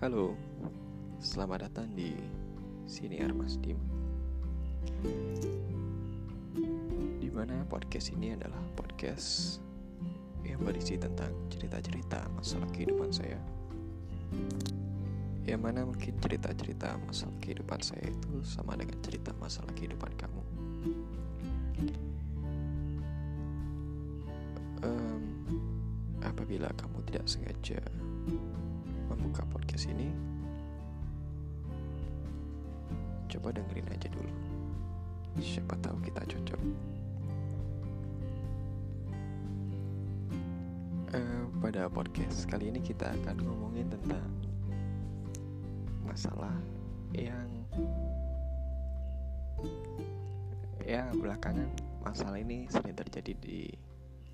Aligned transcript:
Halo, 0.00 0.32
selamat 1.20 1.68
datang 1.68 1.92
di 1.92 2.16
Sini 2.88 3.20
Mas 3.36 3.60
Dim. 3.60 3.76
Di 7.20 7.28
mana 7.28 7.68
podcast 7.68 8.08
ini 8.16 8.32
adalah 8.32 8.64
podcast 8.80 9.60
yang 10.40 10.64
berisi 10.64 10.96
tentang 10.96 11.36
cerita-cerita 11.52 12.32
masalah 12.32 12.64
kehidupan 12.72 13.12
saya. 13.12 13.36
Yang 15.44 15.60
mana 15.60 15.84
mungkin 15.84 16.16
cerita-cerita 16.16 16.96
masalah 17.04 17.36
kehidupan 17.44 17.84
saya 17.84 18.08
itu 18.08 18.40
sama 18.40 18.80
dengan 18.80 18.96
cerita 19.04 19.36
masalah 19.36 19.68
kehidupan 19.76 20.16
kamu. 20.16 20.42
Um, 24.80 25.22
apabila 26.24 26.72
kamu 26.72 27.04
tidak 27.04 27.28
sengaja 27.28 27.84
membuka 29.30 29.46
podcast 29.54 29.86
ini 29.86 30.10
coba 33.30 33.54
dengerin 33.54 33.86
aja 33.94 34.10
dulu. 34.10 34.32
Siapa 35.38 35.78
tahu 35.78 36.02
kita 36.02 36.18
cocok. 36.26 36.60
Uh, 41.14 41.46
pada 41.62 41.86
podcast 41.86 42.42
kali 42.50 42.74
ini 42.74 42.82
kita 42.82 43.06
akan 43.22 43.38
ngomongin 43.46 43.86
tentang 43.86 44.26
masalah 46.02 46.58
yang 47.14 47.46
ya 50.82 51.06
belakangan 51.14 51.70
masalah 52.02 52.42
ini 52.42 52.66
sering 52.66 52.98
terjadi 52.98 53.38
di 53.38 53.70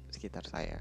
sekitar 0.08 0.48
saya. 0.48 0.80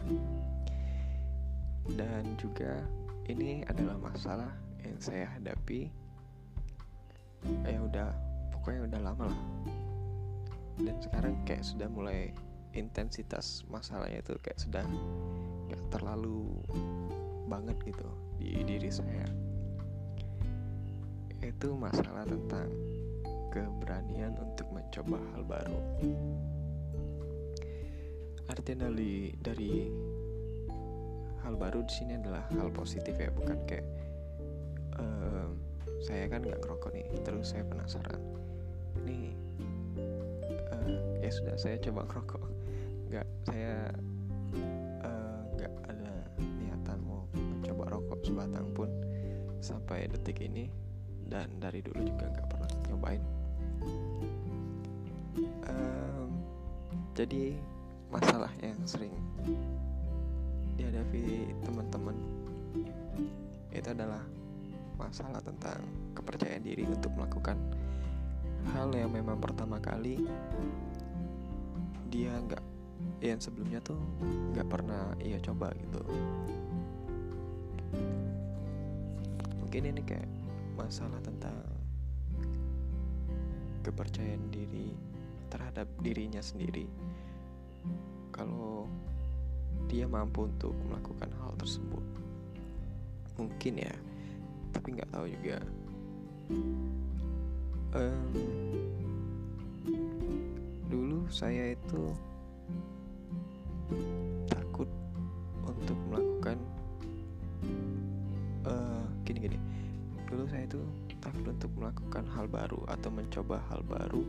Dan 1.92 2.40
juga 2.40 2.80
ini 3.26 3.66
adalah 3.66 3.98
masalah 3.98 4.52
yang 4.82 4.98
saya 5.02 5.26
hadapi. 5.38 5.90
Ya 7.66 7.82
udah 7.82 8.10
pokoknya 8.54 8.90
udah 8.90 9.00
lama 9.02 9.26
lah. 9.30 9.42
Dan 10.82 10.96
sekarang 11.02 11.34
kayak 11.48 11.66
sudah 11.66 11.90
mulai 11.90 12.36
intensitas 12.76 13.64
masalahnya 13.72 14.20
itu 14.20 14.36
kayak 14.44 14.60
sudah 14.60 14.86
gak 15.72 15.84
terlalu 15.90 16.60
banget 17.48 17.78
gitu 17.88 18.08
di 18.38 18.62
diri 18.66 18.92
saya. 18.92 19.26
Itu 21.40 21.78
masalah 21.78 22.28
tentang 22.28 22.70
keberanian 23.54 24.36
untuk 24.36 24.68
mencoba 24.76 25.18
hal 25.34 25.42
baru. 25.48 25.80
Artinya 28.52 28.92
dari 28.92 29.34
dari 29.40 29.72
hal 31.46 31.54
baru 31.54 31.86
di 31.86 31.94
sini 31.94 32.18
adalah 32.18 32.42
hal 32.58 32.74
positif 32.74 33.14
ya 33.22 33.30
bukan 33.30 33.62
kayak 33.70 33.86
uh, 34.98 35.54
saya 36.02 36.26
kan 36.26 36.42
nggak 36.42 36.58
ngerokok 36.66 36.92
nih 36.98 37.06
terus 37.22 37.54
saya 37.54 37.62
penasaran. 37.70 38.22
Ini 39.06 39.34
uh, 40.74 41.22
ya 41.22 41.30
sudah 41.30 41.56
saya 41.56 41.78
coba 41.78 42.10
ngerokok. 42.10 42.42
Nggak 43.06 43.28
saya 43.46 43.94
eh, 45.06 45.40
nggak 45.54 45.74
uh, 45.86 45.90
ada 45.94 46.14
niatan 46.58 46.98
mau 47.06 47.30
mencoba 47.34 47.84
rokok 47.94 48.20
sebatang 48.26 48.68
pun 48.74 48.90
sampai 49.62 50.10
detik 50.10 50.42
ini 50.42 50.70
dan 51.30 51.50
dari 51.62 51.86
dulu 51.86 52.02
juga 52.02 52.26
nggak 52.34 52.48
pernah 52.50 52.70
nyobain. 52.90 53.24
Um, 55.70 56.30
jadi 57.14 57.58
masalah 58.10 58.54
yang 58.62 58.78
sering 58.86 59.14
dihadapi 60.96 61.52
teman-teman 61.68 62.16
itu 63.76 63.92
adalah 63.92 64.24
masalah 64.96 65.44
tentang 65.44 65.84
kepercayaan 66.16 66.64
diri 66.64 66.88
untuk 66.88 67.12
melakukan 67.20 67.60
hal 68.72 68.88
yang 68.96 69.12
memang 69.12 69.36
pertama 69.36 69.76
kali 69.84 70.24
dia 72.08 72.32
nggak 72.32 72.64
yang 73.20 73.44
sebelumnya 73.44 73.84
tuh 73.84 74.00
nggak 74.56 74.72
pernah 74.72 75.12
ia 75.20 75.36
coba 75.44 75.76
gitu. 75.76 76.00
Mungkin 79.60 79.92
ini 79.92 80.00
kayak 80.00 80.32
masalah 80.80 81.20
tentang 81.20 81.60
kepercayaan 83.84 84.48
diri 84.48 84.96
terhadap 85.52 85.92
dirinya 86.00 86.40
sendiri. 86.40 86.88
Kalau 88.32 88.88
dia 89.88 90.10
mampu 90.10 90.50
untuk 90.50 90.74
melakukan 90.90 91.30
hal 91.42 91.52
tersebut. 91.60 92.04
Mungkin 93.36 93.74
ya 93.80 93.94
tapi 94.76 94.92
nggak 94.92 95.12
tahu 95.16 95.26
juga. 95.32 95.58
Um, 97.96 98.36
dulu 100.92 101.24
saya 101.32 101.74
itu 101.74 102.12
takut 104.52 104.92
untuk 105.64 105.96
melakukan 106.12 106.60
uh, 108.68 109.08
gini 109.24 109.48
gini. 109.48 109.58
Dulu 110.28 110.44
saya 110.52 110.68
itu 110.68 110.84
takut 111.24 111.56
untuk 111.56 111.72
melakukan 111.80 112.28
hal 112.36 112.46
baru 112.52 112.84
atau 112.92 113.10
mencoba 113.10 113.64
hal 113.72 113.82
baru 113.88 114.22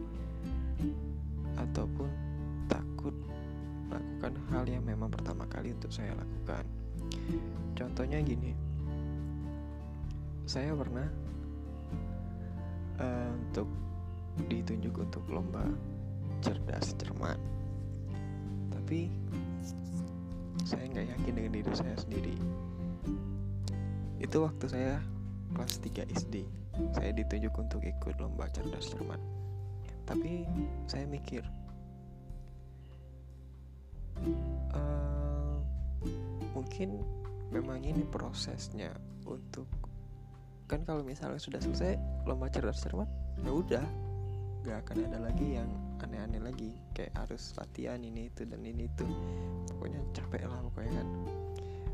ataupun 1.58 2.25
melakukan 3.96 4.36
hal 4.52 4.64
yang 4.68 4.84
memang 4.84 5.08
pertama 5.08 5.48
kali 5.48 5.72
untuk 5.72 5.88
saya 5.88 6.12
lakukan. 6.12 6.68
Contohnya 7.72 8.20
gini, 8.20 8.52
saya 10.44 10.76
pernah 10.76 11.08
uh, 13.00 13.32
untuk 13.32 13.68
ditunjuk 14.52 14.92
untuk 15.00 15.24
lomba 15.32 15.64
cerdas 16.44 16.92
cermat, 17.00 17.40
tapi 18.68 19.08
saya 20.68 20.84
nggak 20.92 21.06
yakin 21.16 21.32
dengan 21.32 21.52
diri 21.56 21.72
saya 21.72 21.96
sendiri. 21.96 22.36
Itu 24.20 24.44
waktu 24.44 24.68
saya 24.68 25.00
kelas 25.56 25.80
3 25.80 26.04
SD, 26.12 26.44
saya 26.92 27.16
ditunjuk 27.16 27.56
untuk 27.56 27.80
ikut 27.80 28.20
lomba 28.20 28.44
cerdas 28.52 28.92
cermat. 28.92 29.20
Tapi 30.04 30.44
saya 30.84 31.08
mikir, 31.08 31.42
uh, 34.74 35.58
mungkin 36.56 37.00
memang 37.52 37.84
ini 37.84 38.02
prosesnya 38.08 38.90
untuk 39.26 39.68
kan 40.66 40.82
kalau 40.82 41.06
misalnya 41.06 41.38
sudah 41.38 41.62
selesai 41.62 41.94
lomba 42.26 42.50
cerdas 42.50 42.82
cermat 42.82 43.06
ya 43.42 43.52
udah. 43.52 43.86
Gak 44.66 44.82
akan 44.82 45.06
ada 45.06 45.30
lagi 45.30 45.54
yang 45.54 45.70
aneh-aneh 46.02 46.42
lagi 46.42 46.74
kayak 46.90 47.14
harus 47.14 47.54
latihan 47.54 48.02
ini 48.02 48.26
itu 48.26 48.42
dan 48.42 48.66
ini 48.66 48.90
itu. 48.90 49.06
Pokoknya 49.70 50.02
capek 50.10 50.42
lah 50.42 50.58
pokoknya 50.66 50.92
kan. 50.98 51.08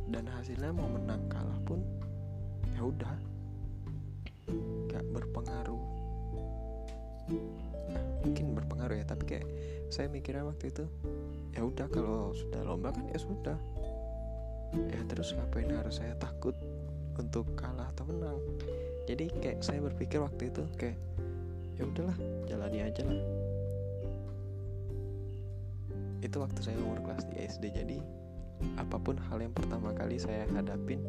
Dan 0.09 0.25
hasilnya 0.25 0.73
mau 0.73 0.89
menang 0.89 1.21
kalah 1.29 1.61
pun 1.69 1.85
ya 2.73 2.81
udah. 2.81 3.13
Gak 4.89 5.05
berpengaruh. 5.13 5.85
Nah, 7.93 8.05
mungkin 8.25 8.57
berpengaruh 8.57 8.97
ya 8.97 9.05
tapi 9.05 9.25
kayak 9.29 9.47
saya 9.93 10.09
mikirnya 10.09 10.49
waktu 10.49 10.73
itu 10.73 10.89
ya 11.53 11.61
udah 11.65 11.87
kalau 11.93 12.33
sudah 12.33 12.61
lomba 12.65 12.93
kan 12.93 13.05
ya 13.13 13.19
sudah. 13.21 13.59
Ya 14.73 15.01
terus 15.05 15.37
ngapain 15.37 15.69
harus 15.69 16.01
saya 16.01 16.17
takut 16.17 16.57
untuk 17.21 17.45
kalah 17.53 17.93
atau 17.93 18.09
menang? 18.09 18.41
Jadi 19.05 19.29
kayak 19.41 19.61
saya 19.61 19.85
berpikir 19.85 20.17
waktu 20.25 20.49
itu 20.49 20.65
kayak 20.81 20.97
ya 21.77 21.85
udahlah 21.85 22.17
jalani 22.49 22.81
aja 22.81 23.05
lah. 23.05 23.21
Itu 26.25 26.41
waktu 26.41 26.61
saya 26.65 26.81
umur 26.81 27.05
kelas 27.05 27.29
3 27.29 27.53
SD 27.61 27.65
jadi 27.77 27.99
apa 28.79 28.97
pun 28.97 29.19
hal 29.19 29.43
yang 29.43 29.53
pertama 29.53 29.91
kali 29.91 30.17
saya 30.23 30.47
hadapin 30.55 31.03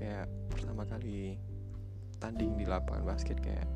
kayak 0.00 0.26
pertama 0.48 0.82
kali 0.88 1.36
tanding 2.16 2.56
di 2.56 2.64
lapangan 2.64 3.04
basket 3.04 3.36
kayak 3.44 3.68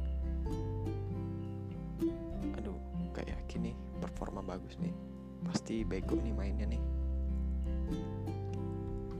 aduh 2.56 2.76
gak 3.12 3.28
yakin 3.28 3.76
performa 4.00 4.40
bagus 4.40 4.76
nih 4.80 4.92
pasti 5.48 5.84
bego 5.84 6.16
nih 6.20 6.34
mainnya 6.34 6.66
nih. 6.68 6.82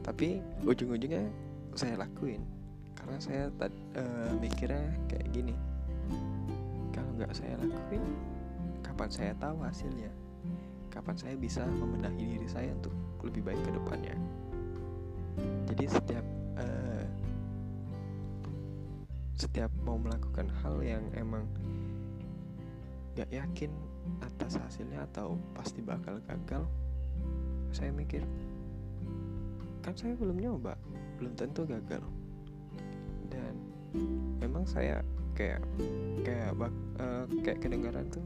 Tapi 0.04 0.40
ujung-ujungnya 0.64 1.24
saya 1.72 1.96
lakuin. 1.96 2.44
Karena 2.94 3.16
saya 3.20 3.44
tad, 3.60 3.72
uh, 3.96 4.32
mikirnya 4.40 4.80
kayak 5.08 5.28
gini. 5.32 5.54
Kalau 6.92 7.10
nggak 7.16 7.32
saya 7.36 7.56
lakuin 7.60 8.04
kapan 8.84 9.10
saya 9.10 9.32
tahu 9.40 9.58
hasilnya? 9.64 10.12
Kapan 10.92 11.16
saya 11.18 11.34
bisa 11.34 11.66
membenahi 11.66 12.38
diri 12.38 12.46
saya 12.46 12.70
untuk 12.70 12.94
lebih 13.26 13.42
baik 13.42 13.60
ke 13.66 13.70
depannya? 13.74 14.14
Jadi 15.66 15.84
setiap 15.90 16.26
uh, 16.60 17.04
setiap 19.34 19.70
mau 19.82 19.98
melakukan 19.98 20.46
hal 20.62 20.78
yang 20.78 21.02
emang 21.18 21.42
gak 23.18 23.30
yakin 23.34 23.70
atas 24.22 24.60
hasilnya 24.60 25.04
atau 25.10 25.36
pasti 25.56 25.80
bakal 25.80 26.20
gagal? 26.24 26.64
Saya 27.74 27.90
mikir 27.90 28.22
kan 29.84 29.92
saya 29.92 30.16
belum 30.16 30.40
nyoba 30.40 30.80
belum 31.18 31.32
tentu 31.38 31.62
gagal. 31.64 32.02
Dan 33.30 33.54
memang 34.42 34.66
saya 34.66 35.00
kayak 35.34 35.62
kayak 36.22 36.54
bak, 36.58 36.72
uh, 37.00 37.24
kayak 37.42 37.62
kedengaran 37.62 38.06
tuh 38.10 38.24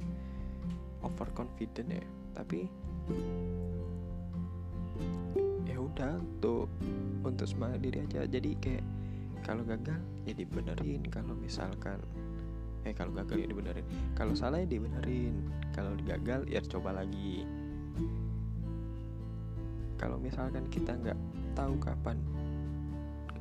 overconfident 1.05 1.89
ya. 1.93 2.05
Tapi 2.35 2.67
ya 5.69 5.77
udah 5.79 6.19
tuh 6.43 6.67
untuk 7.23 7.47
semangat 7.47 7.85
diri 7.85 8.05
aja. 8.05 8.25
Jadi 8.25 8.51
kayak 8.59 8.85
kalau 9.47 9.63
gagal 9.65 10.01
ya 10.27 10.35
dibenerin 10.35 11.07
kalau 11.09 11.33
misalkan 11.39 12.03
eh 12.89 12.97
kalau 12.97 13.13
gagal 13.13 13.45
ya 13.45 13.47
dibenerin. 13.53 13.85
Kalau 14.17 14.33
salah 14.33 14.65
ya 14.65 14.69
dibenerin. 14.69 15.37
Kalau 15.77 15.93
gagal 16.09 16.49
ya 16.49 16.65
coba 16.65 16.97
lagi. 16.97 17.45
Kalau 20.01 20.17
misalkan 20.17 20.65
kita 20.73 20.97
nggak 20.97 21.19
tahu 21.53 21.77
kapan 21.83 22.17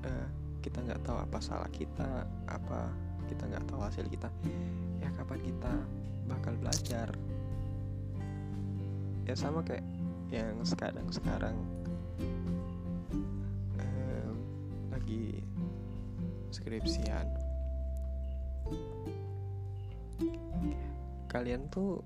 uh, 0.04 0.28
kita 0.60 0.84
nggak 0.84 1.00
tahu 1.06 1.16
apa 1.22 1.38
salah 1.40 1.70
kita 1.70 2.26
apa 2.50 2.92
kita 3.30 3.46
nggak 3.46 3.64
tahu 3.70 3.80
hasil 3.86 4.10
kita 4.10 4.28
ya 5.00 5.08
kapan 5.16 5.40
kita 5.40 5.74
bakal 6.28 6.54
belajar? 6.60 7.08
Ya 9.24 9.36
sama 9.38 9.64
kayak 9.64 9.86
yang 10.28 10.60
sekarang 10.68 11.08
sekarang 11.08 11.56
um, 13.80 14.36
lagi 14.92 15.40
skripsian 16.52 17.28
kalian 21.28 21.70
tuh 21.70 22.02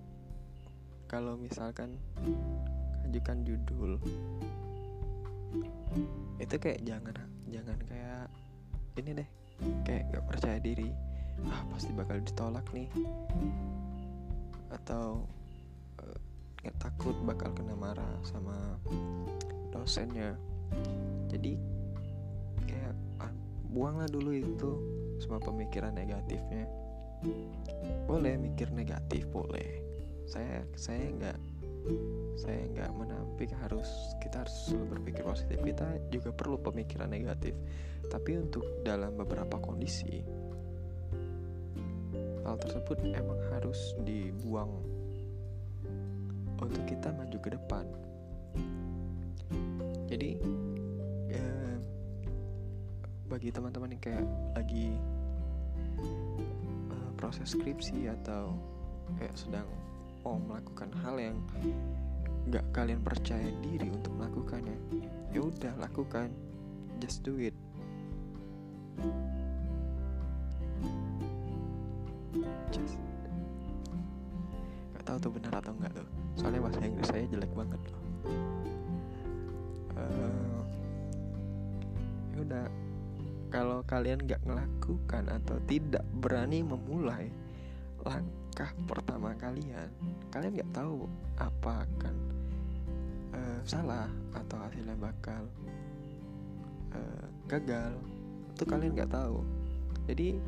kalau 1.12 1.36
misalkan 1.36 2.00
ajukan 3.08 3.44
judul 3.44 4.00
itu 6.40 6.56
kayak 6.56 6.80
jangan 6.88 7.16
jangan 7.52 7.78
kayak 7.86 8.26
ini 8.96 9.24
deh 9.24 9.30
kayak 9.84 10.04
gak 10.10 10.26
percaya 10.26 10.58
diri. 10.58 10.90
Ah 11.48 11.62
pasti 11.74 11.92
bakal 11.94 12.24
ditolak 12.24 12.66
nih. 12.74 12.90
Atau 14.72 15.28
uh, 16.00 16.20
nggak 16.62 16.76
takut 16.80 17.16
bakal 17.28 17.52
kena 17.54 17.76
marah 17.76 18.16
sama 18.24 18.56
dosennya. 19.76 20.40
Jadi 21.28 21.60
kayak 22.68 22.96
ah, 23.20 23.32
buanglah 23.70 24.08
dulu 24.08 24.32
itu 24.32 24.72
semua 25.20 25.44
pemikiran 25.44 25.94
negatifnya 25.94 26.81
boleh 28.10 28.36
mikir 28.38 28.70
negatif 28.74 29.30
boleh. 29.30 29.82
Saya 30.26 30.66
saya 30.78 31.06
nggak 31.12 31.38
saya 32.38 32.62
nggak 32.72 32.92
menampik 32.94 33.50
harus 33.66 33.90
kita 34.22 34.46
harus 34.46 34.56
selalu 34.68 34.98
berpikir 34.98 35.24
positif. 35.26 35.58
Kita 35.62 35.88
juga 36.14 36.30
perlu 36.34 36.58
pemikiran 36.62 37.10
negatif. 37.10 37.54
Tapi 38.10 38.38
untuk 38.38 38.66
dalam 38.84 39.16
beberapa 39.16 39.58
kondisi 39.62 40.22
hal 42.42 42.58
tersebut 42.58 42.98
emang 43.14 43.38
harus 43.54 43.94
dibuang 44.02 44.82
untuk 46.62 46.84
kita 46.86 47.14
maju 47.14 47.38
ke 47.38 47.50
depan. 47.54 47.86
Jadi 50.12 50.32
eh, 51.32 51.76
bagi 53.32 53.50
teman-teman 53.50 53.96
yang 53.96 54.04
kayak 54.04 54.26
lagi 54.58 55.00
proses 57.22 57.54
skripsi 57.54 58.10
atau 58.10 58.58
kayak 59.22 59.38
sedang 59.38 59.70
mau 60.26 60.42
melakukan 60.42 60.90
hal 61.06 61.22
yang 61.22 61.38
nggak 62.50 62.66
kalian 62.74 63.06
percaya 63.06 63.54
diri 63.62 63.94
untuk 63.94 64.18
melakukannya 64.18 64.74
ya 65.32 65.42
udah 65.46 65.74
lakukan. 65.80 66.34
Just 67.00 67.24
do 67.26 67.38
it. 67.38 67.56
Just. 72.70 72.98
Nggak 74.94 75.04
tahu 75.08 75.18
tuh 75.18 75.32
benar 75.34 75.54
atau 75.62 75.74
enggak 75.78 75.92
tuh. 75.98 76.08
Soalnya 76.38 76.62
bahasa 76.62 76.80
Inggris 76.84 77.10
saya 77.10 77.26
jelek 77.32 77.52
banget 77.54 77.82
loh. 77.90 78.04
Uh, 79.98 80.62
ya 82.36 82.38
udah 82.44 82.66
kalau 83.52 83.84
kalian 83.84 84.24
nggak 84.24 84.42
melakukan 84.48 85.28
atau 85.28 85.60
tidak 85.68 86.02
berani 86.24 86.64
memulai 86.64 87.28
langkah 88.02 88.72
pertama 88.88 89.36
kalian 89.38 89.92
kalian 90.32 90.56
nggak 90.58 90.74
tahu 90.74 91.06
apa 91.38 91.86
akan 91.86 92.16
uh, 93.36 93.60
salah 93.68 94.08
atau 94.34 94.58
hasilnya 94.58 94.96
bakal 94.98 95.44
uh, 96.96 97.26
gagal. 97.52 97.94
Itu 98.56 98.64
kalian 98.68 98.96
nggak 98.96 99.12
tahu. 99.12 99.44
Jadi 100.08 100.40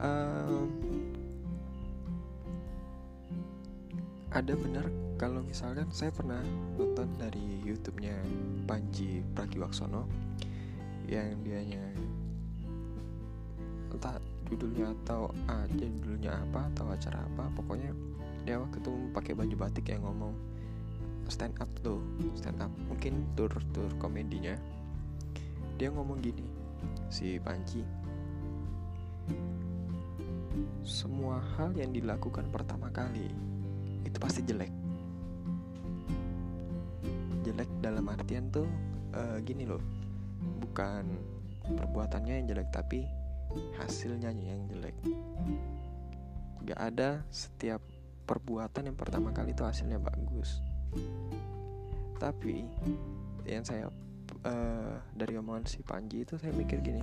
um, 0.00 0.68
ada 4.32 4.52
benar 4.52 4.86
kalau 5.16 5.40
misalkan 5.40 5.88
saya 5.88 6.12
pernah 6.12 6.40
nonton 6.76 7.08
dari 7.16 7.64
YouTube-nya 7.64 8.16
Panji 8.68 9.24
Pragiwaksono 9.32 10.04
yang 11.06 11.40
dianya. 11.42 11.82
Entah 13.90 14.18
judulnya 14.46 14.92
atau 15.02 15.30
ah, 15.50 15.66
judulnya 15.74 16.38
apa 16.38 16.70
atau 16.74 16.86
acara 16.90 17.18
apa 17.26 17.50
pokoknya 17.58 17.90
dia 18.46 18.62
waktu 18.62 18.78
itu 18.78 18.92
pakai 19.10 19.34
baju 19.34 19.54
batik 19.58 19.90
yang 19.90 20.06
ngomong 20.06 20.30
stand 21.26 21.58
up 21.58 21.66
tuh 21.82 21.98
stand 22.38 22.62
up 22.62 22.70
mungkin 22.86 23.26
tur 23.34 23.50
tur 23.74 23.90
komedinya. 23.98 24.54
Dia 25.76 25.90
ngomong 25.90 26.22
gini 26.22 26.46
si 27.10 27.38
Panji 27.42 27.82
semua 30.86 31.42
hal 31.58 31.74
yang 31.74 31.90
dilakukan 31.90 32.46
pertama 32.54 32.88
kali 32.94 33.26
itu 34.06 34.16
pasti 34.22 34.46
jelek. 34.46 34.70
Jelek 37.42 37.70
dalam 37.82 38.06
artian 38.06 38.46
tuh 38.54 38.66
uh, 39.10 39.42
gini 39.42 39.66
loh 39.66 39.95
bukan 40.76 41.08
perbuatannya 41.72 42.36
yang 42.36 42.52
jelek 42.52 42.68
tapi 42.68 43.08
hasilnya 43.80 44.28
yang 44.28 44.68
jelek. 44.68 44.92
Gak 46.68 46.76
ada 46.92 47.24
setiap 47.32 47.80
perbuatan 48.28 48.92
yang 48.92 48.98
pertama 49.00 49.32
kali 49.32 49.56
itu 49.56 49.64
hasilnya 49.64 49.96
bagus. 49.96 50.60
Tapi 52.20 52.68
yang 53.48 53.64
saya 53.64 53.88
uh, 54.44 55.00
dari 55.16 55.40
omongan 55.40 55.64
si 55.64 55.80
Panji 55.80 56.28
itu 56.28 56.36
saya 56.36 56.52
mikir 56.52 56.84
gini 56.84 57.00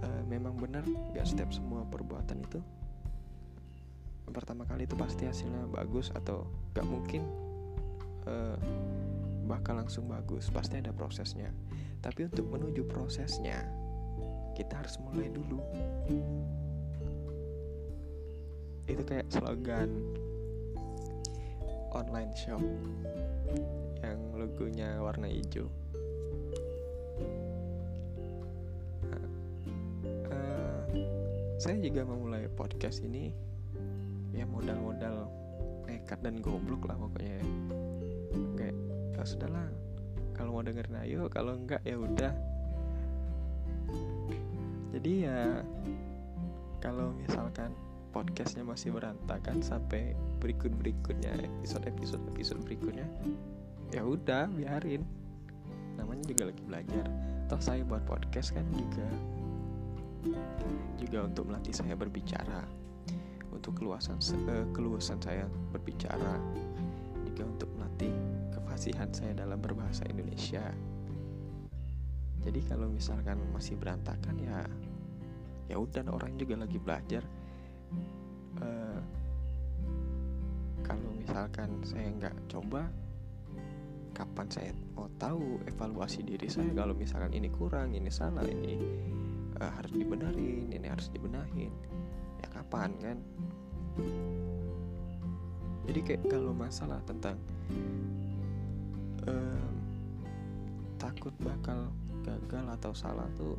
uh, 0.00 0.22
memang 0.32 0.56
benar 0.56 0.80
gak 1.12 1.28
setiap 1.28 1.52
semua 1.52 1.84
perbuatan 1.92 2.40
itu 2.40 2.62
pertama 4.32 4.64
kali 4.64 4.88
itu 4.88 4.94
pasti 4.94 5.28
hasilnya 5.28 5.66
bagus 5.68 6.14
atau 6.14 6.46
gak 6.72 6.86
mungkin 6.86 7.26
uh, 8.24 8.56
bakal 9.46 9.78
langsung 9.78 10.10
bagus 10.10 10.50
pasti 10.50 10.82
ada 10.82 10.90
prosesnya. 10.90 11.54
Tapi 12.02 12.26
untuk 12.26 12.50
menuju 12.50 12.82
prosesnya 12.86 13.62
kita 14.58 14.82
harus 14.82 14.98
mulai 15.00 15.30
dulu. 15.30 15.58
Itu 18.86 19.02
kayak 19.02 19.30
slogan 19.30 19.90
online 21.96 22.32
shop 22.36 22.62
yang 24.04 24.20
logonya 24.36 25.00
warna 25.00 25.26
hijau. 25.32 25.66
Nah, 29.08 29.26
uh, 30.30 30.82
saya 31.56 31.80
juga 31.80 32.04
memulai 32.04 32.46
podcast 32.52 33.00
ini 33.00 33.32
ya 34.36 34.44
modal-modal 34.44 35.32
nekat 35.88 36.20
dan 36.20 36.44
goblok 36.44 36.84
lah 36.84 36.96
pokoknya 37.00 37.40
ya. 37.40 37.44
kayak 38.60 38.76
ya 39.16 39.24
sudahlah 39.24 39.64
kalau 40.36 40.60
mau 40.60 40.62
dengerin 40.62 41.00
ayo 41.08 41.32
kalau 41.32 41.56
enggak 41.56 41.80
ya 41.88 41.96
udah. 41.96 42.32
Jadi 44.92 45.12
ya 45.24 45.64
kalau 46.84 47.16
misalkan 47.16 47.72
podcastnya 48.12 48.64
masih 48.64 48.92
berantakan 48.92 49.64
sampai 49.64 50.12
berikut 50.40 50.72
berikutnya 50.76 51.36
episode 51.40 51.88
episode 51.88 52.20
episode 52.32 52.60
berikutnya 52.68 53.08
ya 53.96 54.04
udah 54.04 54.48
biarin. 54.52 55.04
Namanya 55.96 56.28
juga 56.28 56.52
lagi 56.52 56.62
belajar. 56.68 57.06
Toh 57.48 57.60
saya 57.60 57.80
buat 57.88 58.04
podcast 58.04 58.52
kan 58.52 58.68
juga. 58.76 59.08
Juga 61.00 61.24
untuk 61.24 61.48
melatih 61.48 61.72
saya 61.72 61.96
berbicara. 61.96 62.68
Untuk 63.54 63.80
keluasan 63.80 64.20
uh, 64.20 64.68
keluasan 64.76 65.16
saya 65.24 65.48
berbicara. 65.72 66.36
Juga 67.24 67.42
untuk 67.48 67.70
kefasihan 68.76 69.08
saya 69.08 69.32
dalam 69.32 69.56
berbahasa 69.56 70.04
Indonesia. 70.04 70.60
Jadi 72.44 72.60
kalau 72.68 72.92
misalkan 72.92 73.40
masih 73.56 73.72
berantakan 73.80 74.36
ya 74.36 74.68
ya 75.72 75.80
udah 75.80 76.04
orang 76.12 76.36
juga 76.36 76.60
lagi 76.60 76.76
belajar. 76.76 77.24
Uh, 78.60 79.00
kalau 80.84 81.08
misalkan 81.16 81.72
saya 81.88 82.04
nggak 82.20 82.36
coba 82.52 82.92
kapan 84.12 84.46
saya 84.52 84.76
mau 84.92 85.08
tahu 85.16 85.56
evaluasi 85.64 86.20
diri 86.28 86.52
saya? 86.52 86.68
Kalau 86.76 86.92
misalkan 86.92 87.32
ini 87.32 87.48
kurang 87.48 87.96
ini 87.96 88.12
salah 88.12 88.44
ini 88.44 88.76
uh, 89.56 89.72
harus 89.72 89.96
dibenerin 89.96 90.68
ini 90.68 90.84
harus 90.84 91.08
dibenahin 91.08 91.72
ya 92.44 92.48
kapan 92.52 92.92
kan? 93.00 93.16
Jadi 95.88 96.00
kayak 96.04 96.28
kalau 96.28 96.52
masalah 96.52 97.00
tentang 97.08 97.40
takut 100.96 101.34
bakal 101.42 101.92
gagal 102.26 102.64
atau 102.80 102.92
salah 102.96 103.28
tuh 103.38 103.58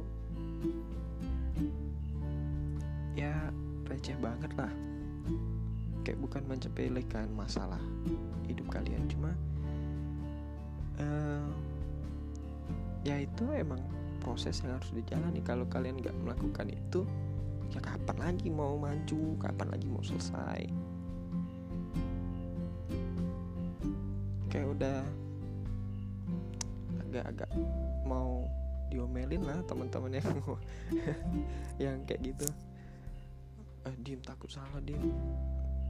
ya 3.16 3.34
receh 3.88 4.16
banget 4.20 4.52
lah. 4.60 4.72
Kayak 6.04 6.20
bukan 6.24 6.44
mencepelekan 6.48 7.28
masalah 7.36 7.82
hidup 8.48 8.68
kalian 8.72 9.04
cuma 9.12 9.36
ya 13.08 13.24
itu 13.24 13.46
emang 13.56 13.80
proses 14.20 14.60
yang 14.64 14.76
harus 14.76 14.92
dijalani. 14.92 15.40
Kalau 15.40 15.64
kalian 15.72 16.04
nggak 16.04 16.16
melakukan 16.28 16.68
itu 16.68 17.08
ya 17.72 17.80
kapan 17.84 18.18
lagi 18.20 18.48
mau 18.52 18.76
maju 18.80 19.36
kapan 19.40 19.68
lagi 19.72 19.88
mau 19.88 20.04
selesai 20.04 20.68
agak-agak 27.18 27.52
mau 28.06 28.46
diomelin 28.88 29.44
lah 29.44 29.60
teman-teman 29.68 30.22
yang 30.22 30.30
yang 31.84 31.98
kayak 32.08 32.22
gitu. 32.34 32.48
Eh, 33.88 33.96
diem 34.04 34.22
takut 34.24 34.52
salah 34.52 34.80
diem 34.84 35.02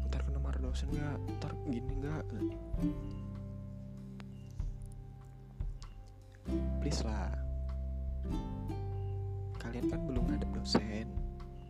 ntar 0.07 0.24
kena 0.24 0.39
marah 0.39 0.62
dosen 0.63 0.88
nggak? 0.88 1.17
Ntar 1.39 1.51
gini 1.67 1.93
nggak? 2.00 2.24
Please 6.79 7.03
lah. 7.03 7.36
Kalian 9.60 9.91
kan 9.91 10.00
belum 10.07 10.25
ada 10.31 10.48
dosen 10.55 11.27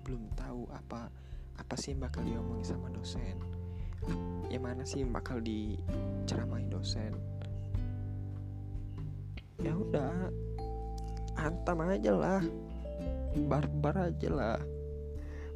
belum 0.07 0.23
tahu 0.39 0.63
apa 0.71 1.11
apa 1.59 1.75
sih 1.75 1.91
yang 1.91 2.07
bakal 2.07 2.23
diomongin 2.23 2.63
sama 2.63 2.87
dosen. 2.95 3.35
Yang 4.47 4.63
mana 4.63 4.83
sih 4.87 5.03
yang 5.03 5.11
bakal 5.11 5.43
diceramain 5.43 6.71
dosen 6.71 7.11
ya 9.61 9.73
udah 9.73 10.31
hantam 11.37 11.77
aja 11.85 12.11
lah. 12.13 12.43
Barbar 13.37 14.11
aja 14.13 14.29
lah. 14.29 14.59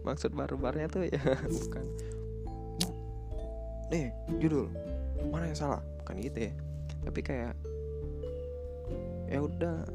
Maksud 0.01 0.33
barbarnya 0.33 0.89
tuh 0.89 1.05
ya 1.05 1.21
bukan. 1.55 1.85
Nih 3.93 4.13
judul. 4.41 4.69
Mana 5.29 5.49
yang 5.49 5.57
salah? 5.57 5.81
Bukan 6.01 6.21
gitu 6.21 6.49
ya. 6.49 6.53
Tapi 7.05 7.19
kayak 7.21 7.53
ya 9.29 9.39
udah. 9.41 9.85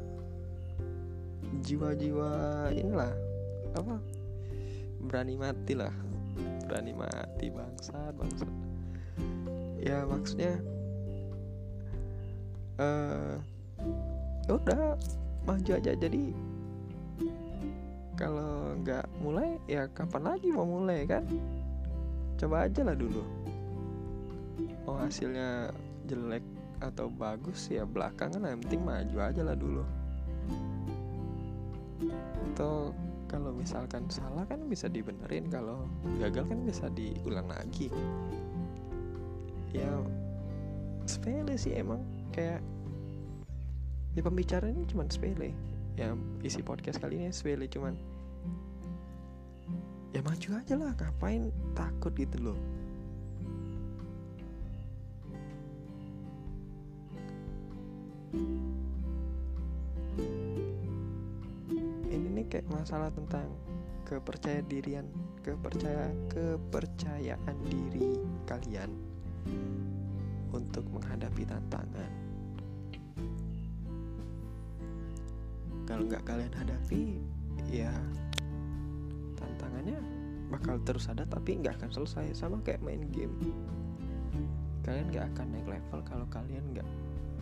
Jiwa-jiwa 1.63 2.29
inilah. 2.75 3.13
Apa? 3.75 3.95
Berani 5.03 5.35
mati 5.39 5.73
lah. 5.75 5.93
Berani 6.67 6.91
mati 6.91 7.47
bangsa 7.47 8.11
bangsa 8.11 8.47
ya 9.87 10.03
maksudnya 10.03 10.59
uh, 12.81 13.39
udah 14.47 14.95
maju 15.47 15.71
aja. 15.75 15.91
Jadi 15.95 16.31
kalau 18.17 18.73
nggak 18.81 19.05
mulai 19.21 19.61
ya 19.69 19.85
kapan 19.93 20.35
lagi 20.35 20.49
mau 20.49 20.65
mulai 20.65 21.05
kan? 21.05 21.23
Coba 22.37 22.65
aja 22.69 22.81
lah 22.85 22.97
dulu. 22.97 23.21
Mau 24.85 24.97
hasilnya 24.97 25.69
jelek 26.07 26.41
atau 26.77 27.09
bagus 27.09 27.67
ya 27.73 27.83
belakangan 27.83 28.45
yang 28.45 28.61
penting 28.65 28.81
maju 28.85 29.17
aja 29.21 29.41
lah 29.41 29.57
dulu. 29.57 29.83
Atau 32.53 32.93
kalau 33.27 33.51
misalkan 33.51 34.07
salah 34.07 34.47
kan 34.47 34.63
bisa 34.65 34.87
dibenerin. 34.87 35.51
Kalau 35.51 35.85
gagal 36.17 36.47
kan 36.47 36.59
bisa 36.63 36.87
diulang 36.93 37.49
lagi. 37.51 37.91
Ya 39.75 39.89
sepele 41.05 41.59
sih 41.59 41.75
emang. 41.75 42.01
Kayak 42.31 42.63
di 44.17 44.25
pembicaraan 44.25 44.73
ini 44.73 44.89
cuma 44.89 45.05
sepele. 45.05 45.53
Ya 45.93 46.17
isi 46.41 46.65
podcast 46.65 46.97
kali 46.97 47.21
ini 47.21 47.29
sepele 47.29 47.69
cuman. 47.69 47.93
Ya 50.09 50.25
maju 50.25 50.57
aja 50.57 50.73
lah. 50.73 50.97
Ngapain 50.97 51.53
takut 51.77 52.09
gitu 52.17 52.49
loh? 52.49 52.59
Kayak 62.47 62.71
masalah 62.71 63.11
tentang 63.11 63.43
kepercayaan 64.07 64.63
dirian 64.71 65.03
kepercayaan 65.43 66.15
kepercayaan 66.31 67.57
diri 67.67 68.23
kalian 68.47 68.87
untuk 70.55 70.87
menghadapi 70.95 71.43
tantangan 71.43 72.26
kalau 75.87 76.03
nggak 76.03 76.27
kalian 76.27 76.51
hadapi 76.51 77.23
ya 77.71 77.95
tantangannya 79.39 79.97
bakal 80.51 80.79
terus 80.83 81.07
ada 81.11 81.23
tapi 81.27 81.59
nggak 81.59 81.79
akan 81.79 81.91
selesai. 81.91 82.35
Sama 82.35 82.59
kayak 82.63 82.83
main 82.83 83.07
game. 83.11 83.33
Kalian 84.83 85.11
nggak 85.11 85.25
akan 85.35 85.47
naik 85.51 85.67
level 85.67 85.99
kalau 86.07 86.27
kalian 86.31 86.63
nggak 86.75 86.87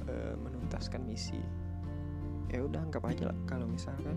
e, 0.10 0.14
menuntaskan 0.42 1.02
misi. 1.06 1.38
Ya 2.50 2.62
udah 2.66 2.82
anggap 2.82 3.06
aja 3.10 3.34
lah 3.34 3.38
kalau 3.50 3.66
misalkan 3.66 4.16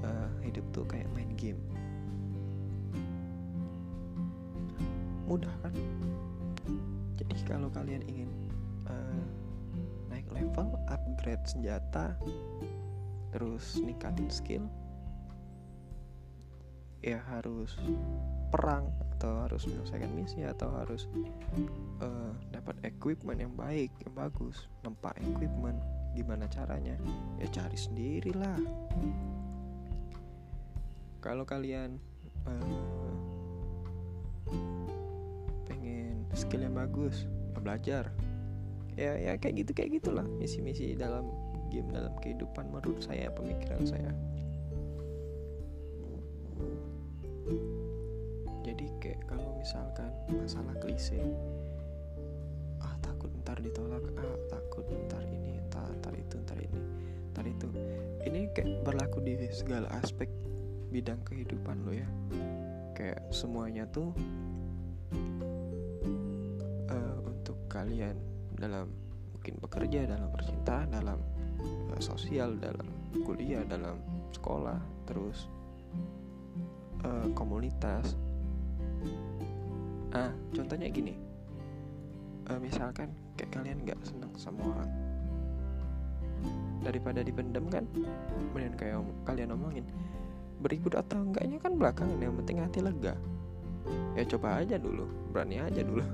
uh, 0.00 0.28
hidup 0.40 0.64
tuh 0.72 0.88
kayak 0.88 1.06
main 1.12 1.30
game. 1.36 1.60
Mudah 5.28 5.52
kan? 5.60 5.72
Jadi 7.20 7.36
kalau 7.44 7.68
kalian 7.70 8.02
ingin 8.08 8.30
uh, 8.88 9.24
naik 10.08 10.26
level 10.32 10.74
upgrade 10.88 11.44
senjata 11.44 12.16
terus 13.34 13.78
ningkatin 13.82 14.30
skill 14.30 14.64
ya 17.04 17.22
harus 17.30 17.76
perang 18.50 18.90
atau 19.16 19.46
harus 19.46 19.62
menyelesaikan 19.66 20.10
misi 20.14 20.42
atau 20.42 20.70
harus 20.74 21.06
uh, 22.02 22.34
dapat 22.50 22.74
equipment 22.82 23.38
yang 23.38 23.54
baik 23.54 23.90
yang 24.02 24.14
bagus 24.14 24.66
nempak 24.82 25.14
equipment 25.22 25.78
gimana 26.16 26.48
caranya? 26.48 26.96
Ya 27.36 27.46
cari 27.52 27.76
sendirilah. 27.76 28.56
Kalau 31.20 31.44
kalian 31.44 32.00
uh, 32.48 33.14
pengen 35.68 36.24
skill 36.32 36.64
yang 36.64 36.74
bagus 36.74 37.28
ya 37.52 37.60
belajar. 37.60 38.04
Ya 38.96 39.12
ya 39.20 39.32
kayak 39.36 39.60
gitu 39.60 39.70
kayak 39.76 40.00
gitulah 40.00 40.24
misi-misi 40.40 40.96
dalam 40.96 41.28
game 41.76 41.92
dalam 41.92 42.16
kehidupan 42.24 42.72
menurut 42.72 43.04
saya 43.04 43.28
pemikiran 43.36 43.84
saya. 43.84 44.08
Jadi 48.64 48.86
kayak 49.04 49.20
kalau 49.28 49.52
misalkan 49.60 50.08
masalah 50.32 50.72
klise 50.80 51.20
ah 52.80 52.96
takut 53.04 53.28
ntar 53.44 53.60
ditolak 53.60 54.02
ah 54.16 54.36
takut 54.48 54.88
ntar 55.06 55.20
ini 55.28 55.60
ntar, 55.68 55.84
ntar 56.00 56.16
itu 56.16 56.40
ntar 56.48 56.58
ini 56.64 56.80
ntar 57.36 57.44
itu. 57.44 57.68
Ini 58.24 58.40
kayak 58.56 58.88
berlaku 58.88 59.20
di 59.20 59.36
segala 59.52 59.92
aspek 60.00 60.32
bidang 60.88 61.20
kehidupan 61.28 61.84
lo 61.84 61.92
ya. 61.92 62.08
Kayak 62.96 63.20
semuanya 63.28 63.84
tuh 63.92 64.16
uh, 66.88 67.16
untuk 67.28 67.60
kalian 67.68 68.16
dalam 68.56 68.88
mungkin 69.36 69.60
bekerja 69.60 70.08
dalam 70.08 70.32
percintaan 70.32 70.90
dalam 70.90 71.20
sosial 72.00 72.60
dalam 72.60 72.86
kuliah 73.24 73.64
dalam 73.64 73.96
sekolah 74.32 74.76
terus 75.08 75.48
uh, 77.04 77.26
komunitas. 77.32 78.16
Ah 80.12 80.32
contohnya 80.52 80.92
gini. 80.92 81.16
Uh, 82.46 82.60
misalkan 82.62 83.10
kayak 83.34 83.50
kalian 83.52 83.78
nggak 83.82 83.98
senang 84.04 84.32
sama 84.36 84.60
orang. 84.70 84.90
Daripada 86.84 87.24
dipendam 87.24 87.66
kan 87.72 87.88
kemudian 88.52 88.76
kayak 88.76 89.02
kalian 89.26 89.56
omongin 89.56 89.86
beribut 90.60 90.94
atau 90.94 91.20
enggaknya 91.20 91.58
kan 91.58 91.74
belakangan 91.74 92.20
yang 92.20 92.36
penting 92.44 92.60
hati 92.60 92.80
lega. 92.84 93.16
Ya 94.14 94.22
coba 94.28 94.60
aja 94.62 94.76
dulu 94.76 95.08
berani 95.32 95.64
aja 95.64 95.80
dulu. 95.80 96.04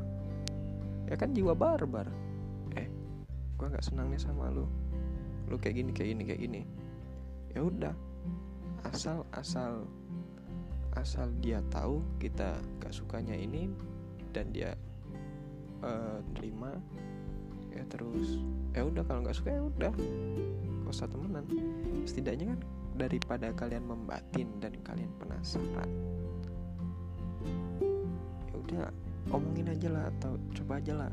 Ya 1.10 1.18
kan 1.18 1.34
jiwa 1.34 1.52
barbar. 1.52 2.08
Eh 2.78 2.86
gua 3.58 3.68
nggak 3.68 3.84
senang 3.84 4.08
nih 4.08 4.22
sama 4.22 4.48
lu 4.48 4.64
lu 5.52 5.60
kayak 5.60 5.84
gini 5.84 5.90
kayak 5.92 6.08
gini 6.16 6.22
kayak 6.24 6.40
gini. 6.40 6.62
Ya 7.52 7.60
udah. 7.60 7.94
Asal 8.88 9.28
asal 9.36 9.84
asal 10.96 11.28
dia 11.44 11.60
tahu 11.68 12.00
kita 12.16 12.56
gak 12.80 12.92
sukanya 12.92 13.36
ini 13.36 13.68
dan 14.32 14.48
dia 14.50 14.72
uh, 15.84 16.24
terima 16.32 16.72
ya 17.76 17.84
terus. 17.92 18.40
Ya 18.72 18.88
udah 18.88 19.04
kalau 19.04 19.20
nggak 19.20 19.36
suka 19.36 19.52
ya 19.52 19.62
udah. 19.68 19.92
Gak 20.88 20.92
usah 20.96 21.08
temenan. 21.12 21.44
Setidaknya 22.08 22.56
kan 22.56 22.60
daripada 22.96 23.52
kalian 23.56 23.84
membatin 23.88 24.48
dan 24.60 24.72
kalian 24.84 25.08
penasaran 25.16 25.88
ya 28.48 28.54
udah 28.54 28.86
omongin 29.32 29.72
aja 29.72 29.88
lah 29.88 30.04
atau 30.18 30.36
coba 30.52 30.78
aja 30.78 30.92
lah 30.94 31.12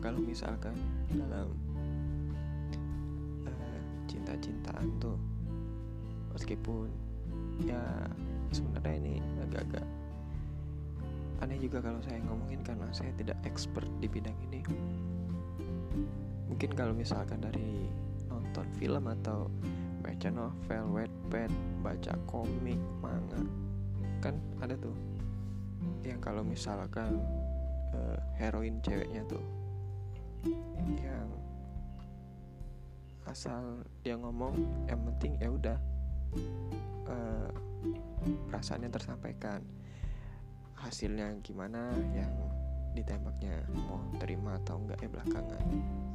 kalau 0.00 0.20
misalkan 0.24 0.72
dalam 1.12 1.52
uh, 3.44 3.80
cinta-cintaan 4.08 4.88
tuh 4.96 5.16
meskipun 6.32 6.88
ya 7.62 7.80
sebenarnya 8.50 8.94
ini 8.96 9.14
agak-agak 9.44 9.86
aneh 11.40 11.56
juga 11.56 11.80
kalau 11.80 12.00
saya 12.04 12.20
ngomongin 12.28 12.60
karena 12.60 12.84
saya 12.92 13.12
tidak 13.16 13.36
expert 13.48 13.88
di 14.00 14.08
bidang 14.08 14.36
ini. 14.48 14.60
Mungkin 16.52 16.70
kalau 16.76 16.92
misalkan 16.92 17.40
dari 17.40 17.88
nonton 18.28 18.68
film 18.76 19.08
atau 19.08 19.48
baca 20.04 20.28
novel, 20.28 20.84
wetpad, 20.92 21.52
baca 21.80 22.12
komik, 22.28 22.80
manga 23.00 23.40
kan 24.20 24.36
ada 24.60 24.76
tuh. 24.76 24.92
Yang 26.04 26.20
kalau 26.20 26.44
misalkan 26.44 27.24
uh, 27.96 28.20
heroin 28.36 28.84
ceweknya 28.84 29.24
tuh 29.24 29.40
yang 31.00 31.28
asal 33.28 33.84
dia 34.02 34.18
ngomong 34.18 34.58
yang 34.90 35.00
penting 35.14 35.38
ya 35.38 35.48
udah 35.52 35.78
uh, 37.06 37.50
perasaannya 38.48 38.90
tersampaikan. 38.90 39.60
Hasilnya 40.80 41.36
gimana 41.44 41.92
yang 42.16 42.32
ditembaknya 42.96 43.62
mau 43.86 44.00
terima 44.18 44.56
atau 44.64 44.80
enggak 44.80 44.98
ya 45.04 45.08
belakangan. 45.12 45.62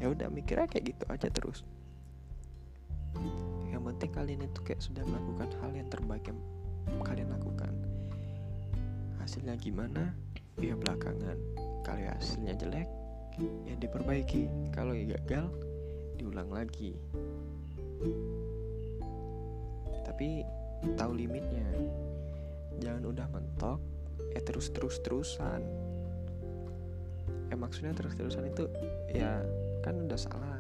Ya 0.02 0.08
udah 0.12 0.28
mikirnya 0.28 0.68
kayak 0.68 0.86
gitu 0.92 1.06
aja 1.08 1.28
terus. 1.30 1.64
Yang 3.72 3.82
penting 3.94 4.12
kalian 4.12 4.42
itu 4.44 4.60
kayak 4.66 4.82
sudah 4.84 5.06
melakukan 5.08 5.50
hal 5.62 5.72
yang 5.72 5.88
terbaik 5.88 6.26
yang 6.28 6.40
kalian 7.06 7.30
lakukan. 7.32 7.72
Hasilnya 9.22 9.56
gimana? 9.56 10.12
Ya 10.60 10.74
belakangan 10.76 11.38
kalau 11.84 12.08
hasilnya 12.16 12.56
jelek 12.56 12.88
ya 13.40 13.76
diperbaiki. 13.80 14.72
Kalau 14.72 14.96
ya 14.96 15.18
gagal 15.18 15.52
diulang 16.16 16.50
lagi. 16.52 16.96
Tapi 20.04 20.44
tahu 20.96 21.12
limitnya. 21.18 21.68
Jangan 22.80 23.04
udah 23.08 23.28
mentok 23.32 23.80
eh 24.36 24.44
terus 24.44 24.72
terus 24.72 25.00
terusan. 25.00 25.64
Eh 27.52 27.58
maksudnya 27.58 27.96
terus 27.96 28.16
terusan 28.20 28.52
itu 28.52 28.68
ya 29.12 29.44
kan 29.84 29.96
udah 30.08 30.20
salah. 30.20 30.60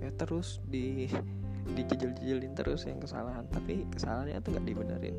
Ya 0.00 0.12
terus 0.12 0.60
di 0.68 1.08
dijejel-jejelin 1.76 2.52
terus 2.52 2.84
yang 2.84 3.00
kesalahan. 3.00 3.48
Tapi 3.48 3.88
kesalahannya 3.92 4.40
tuh 4.44 4.50
nggak 4.56 4.66
dibenerin. 4.68 5.16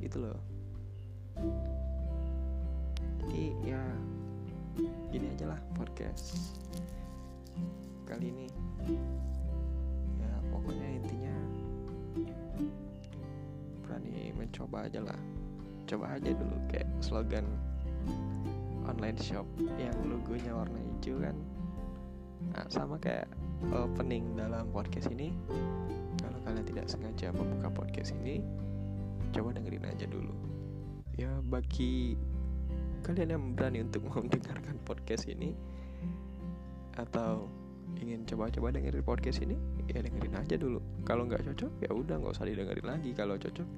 Gitu 0.00 0.16
loh. 0.20 0.40
Jadi 3.24 3.44
ya 3.66 3.80
gini 5.14 5.30
aja 5.30 5.46
lah 5.46 5.60
podcast. 5.78 6.58
Kali 8.02 8.34
ini 8.34 8.50
ya 10.18 10.32
pokoknya 10.50 10.88
intinya 10.90 11.34
berani 13.86 14.34
mencoba 14.34 14.90
aja 14.90 15.06
lah. 15.06 15.14
Coba 15.86 16.18
aja 16.18 16.34
dulu 16.34 16.58
kayak 16.66 16.90
slogan 16.98 17.46
online 18.90 19.14
shop 19.22 19.46
yang 19.78 19.94
logonya 20.02 20.50
warna 20.50 20.82
hijau 20.82 21.22
kan. 21.22 21.38
Nah, 22.50 22.66
sama 22.66 22.98
kayak 22.98 23.30
opening 23.70 24.34
dalam 24.34 24.66
podcast 24.74 25.14
ini. 25.14 25.30
Kalau 26.18 26.42
kalian 26.42 26.66
tidak 26.66 26.90
sengaja 26.90 27.30
membuka 27.30 27.70
podcast 27.70 28.10
ini 28.18 28.42
coba 29.30 29.54
dengerin 29.54 29.86
aja 29.86 30.10
dulu. 30.10 30.34
Ya 31.14 31.30
bagi 31.46 32.18
kalian 33.04 33.36
yang 33.36 33.44
berani 33.52 33.84
untuk 33.84 34.08
mau 34.08 34.16
mendengarkan 34.24 34.80
podcast 34.88 35.28
ini 35.28 35.52
atau 36.96 37.52
ingin 38.00 38.24
coba-coba 38.24 38.72
dengerin 38.74 39.04
podcast 39.04 39.44
ini 39.44 39.54
ya 39.92 40.00
dengerin 40.00 40.34
aja 40.40 40.56
dulu. 40.56 40.80
Kalau 41.04 41.28
nggak 41.28 41.44
cocok 41.52 41.72
ya 41.84 41.90
udah 41.92 42.16
nggak 42.16 42.32
usah 42.32 42.48
didengerin 42.48 42.86
lagi. 42.88 43.10
Kalau 43.12 43.36
cocok 43.36 43.68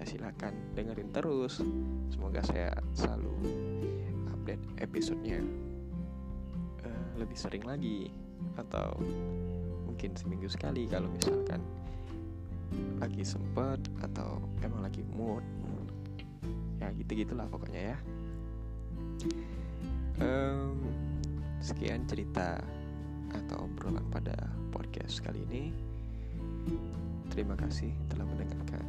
ya 0.00 0.04
silakan 0.08 0.56
dengerin 0.72 1.12
terus. 1.12 1.60
Semoga 2.08 2.40
saya 2.40 2.72
selalu 2.96 3.36
update 4.32 4.64
episodenya 4.80 5.44
uh, 6.88 7.08
lebih 7.20 7.36
sering 7.36 7.68
lagi 7.68 8.08
atau 8.56 8.96
mungkin 9.84 10.16
seminggu 10.16 10.48
sekali 10.48 10.88
kalau 10.88 11.12
misalkan 11.12 11.60
lagi 12.98 13.20
sempet 13.20 13.78
atau 14.00 14.40
emang 14.64 14.80
lagi 14.80 15.04
mood. 15.12 15.44
Ya 16.80 16.90
gitu 16.98 17.14
gitulah 17.14 17.46
pokoknya 17.46 17.94
ya 17.94 17.98
um, 20.22 20.78
sekian 21.62 22.06
cerita 22.10 22.58
atau 23.32 23.66
obrolan 23.70 24.04
pada 24.12 24.34
podcast 24.74 25.22
kali 25.22 25.42
ini. 25.50 25.64
Terima 27.32 27.56
kasih 27.56 27.92
telah 28.12 28.28
mendengarkan. 28.28 28.84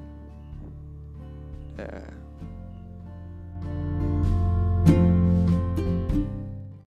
Uh, 1.80 2.23